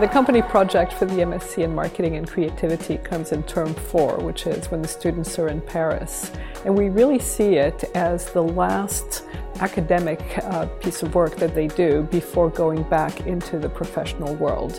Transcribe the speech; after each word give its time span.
The 0.00 0.06
company 0.06 0.42
project 0.42 0.92
for 0.92 1.06
the 1.06 1.14
MSc 1.14 1.58
in 1.58 1.74
Marketing 1.74 2.14
and 2.14 2.28
Creativity 2.28 2.98
comes 2.98 3.32
in 3.32 3.42
term 3.42 3.74
four, 3.74 4.16
which 4.18 4.46
is 4.46 4.70
when 4.70 4.80
the 4.80 4.86
students 4.86 5.36
are 5.40 5.48
in 5.48 5.60
Paris. 5.60 6.30
And 6.64 6.78
we 6.78 6.88
really 6.88 7.18
see 7.18 7.56
it 7.56 7.82
as 7.96 8.30
the 8.30 8.40
last 8.40 9.24
academic 9.58 10.20
uh, 10.44 10.66
piece 10.66 11.02
of 11.02 11.16
work 11.16 11.34
that 11.38 11.52
they 11.52 11.66
do 11.66 12.04
before 12.12 12.48
going 12.48 12.84
back 12.84 13.26
into 13.26 13.58
the 13.58 13.68
professional 13.68 14.36
world. 14.36 14.74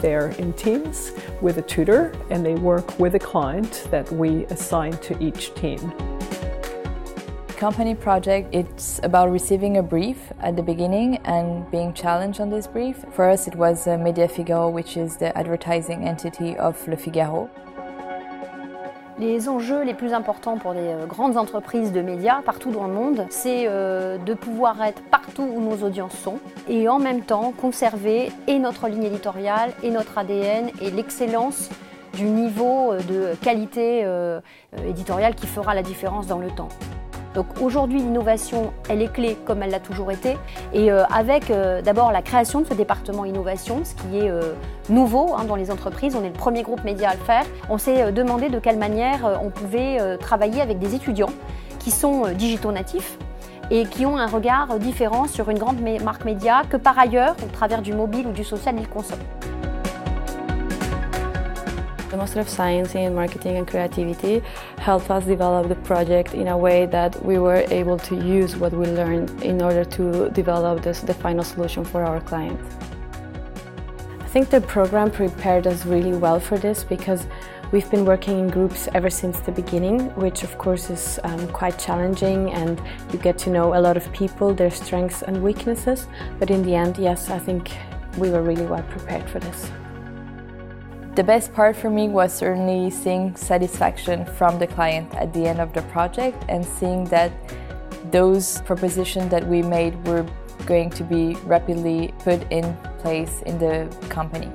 They're 0.00 0.32
in 0.32 0.52
teams 0.52 1.12
with 1.40 1.56
a 1.56 1.62
tutor 1.62 2.12
and 2.28 2.44
they 2.44 2.56
work 2.56 2.98
with 2.98 3.14
a 3.14 3.18
client 3.18 3.88
that 3.90 4.12
we 4.12 4.44
assign 4.50 4.98
to 4.98 5.18
each 5.18 5.54
team 5.54 5.94
company 7.62 7.94
project, 7.94 8.52
it's 8.52 8.98
about 9.04 9.30
receiving 9.30 9.76
a 9.76 9.82
brief 9.82 10.16
at 10.40 10.56
the 10.56 10.62
beginning 10.62 11.16
and 11.24 11.64
being 11.70 11.92
challenged 11.94 12.40
on 12.40 12.50
this 12.50 12.66
brief. 12.66 12.96
For 13.12 13.30
us, 13.30 13.46
it 13.46 13.54
was 13.54 13.86
uh, 13.86 13.96
Media 13.96 14.26
Figaro, 14.26 14.68
which 14.68 14.96
is 14.96 15.16
the 15.16 15.30
advertising 15.38 16.08
entity 16.08 16.56
of 16.56 16.74
Le 16.88 16.96
Figaro. 16.96 17.48
Les 19.20 19.48
enjeux 19.48 19.84
les 19.84 19.94
plus 19.94 20.12
importants 20.12 20.58
pour 20.58 20.74
des 20.74 20.80
euh, 20.80 21.06
grandes 21.06 21.36
entreprises 21.36 21.92
de 21.92 22.02
médias 22.02 22.42
partout 22.42 22.72
dans 22.72 22.88
le 22.88 22.94
monde, 22.94 23.26
c'est 23.30 23.66
euh, 23.68 24.18
de 24.18 24.34
pouvoir 24.34 24.82
être 24.82 25.00
partout 25.12 25.44
où 25.44 25.60
nos 25.60 25.86
audiences 25.86 26.18
sont 26.18 26.40
et 26.68 26.88
en 26.88 26.98
même 26.98 27.20
temps 27.20 27.52
conserver 27.52 28.32
et 28.48 28.58
notre 28.58 28.88
ligne 28.88 29.04
éditoriale 29.04 29.70
et 29.84 29.90
notre 29.90 30.18
ADN 30.18 30.68
et 30.80 30.90
l'excellence 30.90 31.70
du 32.14 32.24
niveau 32.24 32.90
euh, 32.90 32.98
de 33.02 33.36
qualité 33.36 34.04
éditoriale 34.84 35.36
qui 35.36 35.46
fera 35.46 35.76
la 35.76 35.84
différence 35.84 36.26
dans 36.26 36.40
le 36.40 36.50
temps. 36.50 36.70
Donc 37.34 37.46
aujourd'hui, 37.60 38.00
l'innovation, 38.00 38.72
elle 38.88 39.02
est 39.02 39.12
clé 39.12 39.36
comme 39.44 39.62
elle 39.62 39.70
l'a 39.70 39.80
toujours 39.80 40.10
été. 40.10 40.36
Et 40.72 40.90
euh, 40.90 41.04
avec 41.04 41.50
euh, 41.50 41.80
d'abord 41.82 42.12
la 42.12 42.22
création 42.22 42.60
de 42.60 42.66
ce 42.66 42.74
département 42.74 43.24
innovation, 43.24 43.82
ce 43.84 43.94
qui 43.94 44.18
est 44.18 44.30
euh, 44.30 44.54
nouveau 44.88 45.34
hein, 45.36 45.44
dans 45.44 45.56
les 45.56 45.70
entreprises, 45.70 46.14
on 46.16 46.22
est 46.24 46.28
le 46.28 46.32
premier 46.32 46.62
groupe 46.62 46.84
média 46.84 47.10
à 47.10 47.14
le 47.14 47.20
faire. 47.20 47.44
On 47.70 47.78
s'est 47.78 48.12
demandé 48.12 48.48
de 48.48 48.58
quelle 48.58 48.78
manière 48.78 49.38
on 49.42 49.50
pouvait 49.50 49.98
travailler 50.18 50.60
avec 50.60 50.78
des 50.78 50.94
étudiants 50.94 51.32
qui 51.78 51.90
sont 51.90 52.28
digitaux 52.32 52.72
natifs 52.72 53.18
et 53.70 53.86
qui 53.86 54.04
ont 54.04 54.16
un 54.16 54.26
regard 54.26 54.78
différent 54.78 55.26
sur 55.26 55.48
une 55.48 55.58
grande 55.58 55.80
marque 56.02 56.24
média 56.24 56.62
que 56.68 56.76
par 56.76 56.98
ailleurs, 56.98 57.34
au 57.42 57.50
travers 57.50 57.82
du 57.82 57.92
mobile 57.92 58.26
ou 58.26 58.32
du 58.32 58.44
social, 58.44 58.74
ils 58.78 58.88
consomment. 58.88 59.18
The 62.12 62.18
Master 62.18 62.40
of 62.40 62.48
Science 62.50 62.94
in 62.94 63.14
Marketing 63.14 63.56
and 63.56 63.66
Creativity 63.66 64.42
helped 64.76 65.10
us 65.10 65.24
develop 65.24 65.68
the 65.68 65.76
project 65.76 66.34
in 66.34 66.48
a 66.48 66.58
way 66.58 66.84
that 66.84 67.24
we 67.24 67.38
were 67.38 67.64
able 67.70 67.98
to 68.00 68.14
use 68.14 68.54
what 68.54 68.74
we 68.74 68.84
learned 68.84 69.42
in 69.42 69.62
order 69.62 69.82
to 69.82 70.28
develop 70.28 70.82
this, 70.82 71.00
the 71.00 71.14
final 71.14 71.42
solution 71.42 71.86
for 71.86 72.04
our 72.04 72.20
client. 72.20 72.60
I 74.20 74.26
think 74.26 74.50
the 74.50 74.60
program 74.60 75.10
prepared 75.10 75.66
us 75.66 75.86
really 75.86 76.12
well 76.12 76.38
for 76.38 76.58
this 76.58 76.84
because 76.84 77.26
We've 77.72 77.90
been 77.90 78.04
working 78.04 78.38
in 78.38 78.48
groups 78.50 78.86
ever 78.92 79.08
since 79.08 79.40
the 79.40 79.50
beginning, 79.50 80.14
which 80.14 80.42
of 80.42 80.58
course 80.58 80.90
is 80.90 81.18
um, 81.24 81.48
quite 81.48 81.78
challenging 81.78 82.52
and 82.52 82.78
you 83.10 83.18
get 83.18 83.38
to 83.38 83.50
know 83.50 83.74
a 83.74 83.80
lot 83.80 83.96
of 83.96 84.12
people, 84.12 84.52
their 84.52 84.70
strengths 84.70 85.22
and 85.22 85.42
weaknesses. 85.42 86.06
But 86.38 86.50
in 86.50 86.62
the 86.64 86.74
end, 86.74 86.98
yes, 86.98 87.30
I 87.30 87.38
think 87.38 87.70
we 88.18 88.28
were 88.28 88.42
really 88.42 88.66
well 88.66 88.82
prepared 88.82 89.26
for 89.30 89.38
this. 89.38 89.70
The 91.14 91.22
best 91.22 91.52
part 91.52 91.76
for 91.76 91.90
me 91.90 92.08
was 92.08 92.32
certainly 92.32 92.88
seeing 92.88 93.36
satisfaction 93.36 94.24
from 94.24 94.58
the 94.58 94.66
client 94.66 95.14
at 95.14 95.34
the 95.34 95.46
end 95.46 95.60
of 95.60 95.74
the 95.74 95.82
project 95.92 96.42
and 96.48 96.64
seeing 96.64 97.04
that 97.06 97.30
those 98.10 98.62
propositions 98.62 99.30
that 99.30 99.46
we 99.46 99.60
made 99.60 99.92
were 100.06 100.24
going 100.64 100.88
to 100.88 101.04
be 101.04 101.34
rapidly 101.44 102.14
put 102.20 102.50
in 102.50 102.74
place 103.00 103.42
in 103.42 103.58
the 103.58 103.94
company. 104.08 104.50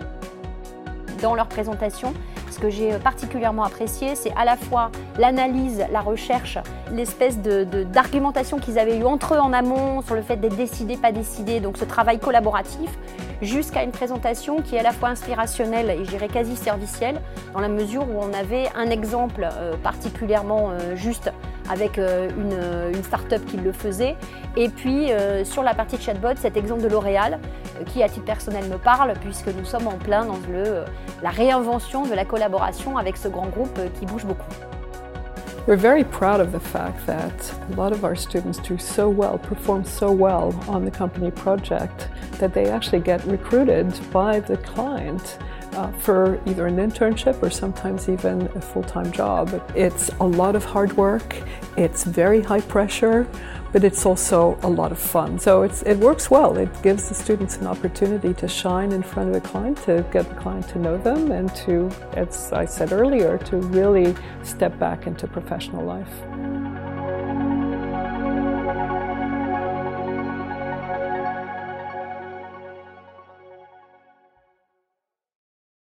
Dans 1.21 1.35
leur 1.35 1.47
présentation, 1.47 2.13
ce 2.51 2.59
que 2.59 2.69
j'ai 2.69 2.97
particulièrement 2.99 3.63
apprécié, 3.63 4.15
c'est 4.15 4.33
à 4.35 4.45
la 4.45 4.55
fois 4.55 4.91
l'analyse, 5.17 5.85
la 5.91 6.01
recherche, 6.01 6.57
l'espèce 6.91 7.39
d'argumentation 7.39 8.57
de, 8.57 8.61
qu'ils 8.63 8.79
avaient 8.79 8.97
eu 8.97 9.03
entre 9.03 9.35
eux 9.35 9.39
en 9.39 9.53
amont 9.53 10.01
sur 10.01 10.15
le 10.15 10.21
fait 10.21 10.37
d'être 10.37 10.55
décidé, 10.55 10.97
pas 10.97 11.11
décidé, 11.11 11.59
donc 11.59 11.77
ce 11.77 11.85
travail 11.85 12.19
collaboratif, 12.19 12.89
jusqu'à 13.41 13.83
une 13.83 13.91
présentation 13.91 14.61
qui 14.61 14.75
est 14.75 14.79
à 14.79 14.83
la 14.83 14.91
fois 14.91 15.09
inspirationnelle 15.09 15.89
et 15.89 16.05
je 16.05 16.17
quasi 16.27 16.55
servicielle, 16.55 17.21
dans 17.53 17.59
la 17.59 17.69
mesure 17.69 18.03
où 18.03 18.19
on 18.19 18.33
avait 18.33 18.69
un 18.75 18.89
exemple 18.89 19.47
euh, 19.51 19.75
particulièrement 19.77 20.71
euh, 20.71 20.95
juste 20.95 21.31
avec 21.69 21.97
euh, 21.97 22.29
une, 22.37 22.95
une 22.95 23.03
start-up 23.03 23.45
qui 23.45 23.57
le 23.57 23.71
faisait. 23.71 24.15
Et 24.55 24.69
puis 24.69 25.09
sur 25.43 25.61
la 25.61 25.75
partie 25.75 25.97
chatbot, 25.97 26.35
cet 26.35 26.57
exemple 26.57 26.81
de 26.81 26.87
L'Oréal, 26.87 27.39
qui 27.85 28.01
à 28.01 28.09
titre 28.09 28.25
personnel 28.25 28.65
me 28.69 28.77
parle, 28.77 29.13
puisque 29.21 29.47
nous 29.47 29.65
sommes 29.65 29.87
en 29.87 29.97
plein 29.97 30.25
dans 30.25 30.39
le, 30.51 30.83
la 31.21 31.29
réinvention 31.29 32.07
de 32.07 32.15
la 32.15 32.25
collaboration 32.25 32.97
avec 32.97 33.17
ce 33.17 33.27
grand 33.27 33.47
groupe 33.47 33.79
qui 33.99 34.05
bouge 34.07 34.25
beaucoup. 34.25 34.51
We're 35.67 35.75
very 35.75 36.05
proud 36.05 36.39
of 36.39 36.53
the 36.53 36.61
fact 36.61 37.05
that 37.07 37.53
a 37.73 37.75
lot 37.75 37.91
of 37.91 38.05
our 38.05 38.15
students 38.15 38.57
do 38.57 38.77
so 38.77 39.09
well, 39.09 39.37
perform 39.37 39.83
so 39.83 40.11
well 40.11 40.55
on 40.69 40.85
the 40.85 40.91
company 40.91 41.29
project 41.29 42.07
that 42.39 42.53
they 42.53 42.69
actually 42.69 43.01
get 43.01 43.21
recruited 43.25 43.87
by 44.13 44.39
the 44.39 44.55
client 44.57 45.37
uh, 45.77 45.91
for 45.91 46.41
either 46.47 46.65
an 46.67 46.77
internship 46.77 47.41
or 47.41 47.49
sometimes 47.49 48.09
even 48.09 48.41
a 48.55 48.61
full-time 48.61 49.11
job. 49.11 49.61
It's 49.75 50.09
a 50.19 50.25
lot 50.25 50.55
of 50.55 50.65
hard 50.65 50.97
work, 50.97 51.35
it's 51.77 52.03
very 52.03 52.41
high 52.41 52.61
pressure, 52.61 53.27
but 53.71 53.83
it's 53.83 54.05
also 54.05 54.57
a 54.63 54.69
lot 54.69 54.91
of 54.91 54.97
fun. 54.97 55.37
So 55.37 55.63
it 55.63 55.97
works 55.97 56.31
well. 56.31 56.57
It 56.57 56.71
gives 56.81 57.09
the 57.09 57.15
students 57.15 57.57
an 57.57 57.67
opportunity 57.67 58.33
to 58.33 58.47
shine 58.47 58.91
in 58.91 59.03
front 59.03 59.29
of 59.29 59.35
a 59.35 59.41
client, 59.41 59.77
to 59.83 60.05
get 60.11 60.27
the 60.27 60.35
client 60.35 60.67
to 60.69 60.79
know 60.79 60.97
them, 60.97 61.31
and 61.31 61.53
to, 61.57 61.91
as 62.13 62.51
I 62.53 62.65
said 62.65 62.91
earlier, 62.91 63.37
to 63.49 63.57
really 63.57 64.15
step 64.43 64.79
back 64.79 65.05
into 65.05 65.27
professional 65.27 65.85
life. 65.85 66.56